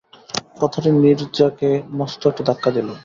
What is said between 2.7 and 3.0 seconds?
দিলে।